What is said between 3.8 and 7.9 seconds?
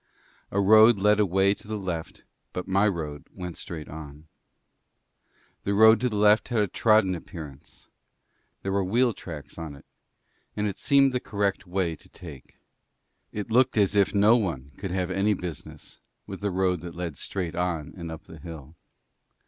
on. The road to the left had a trodden appearance;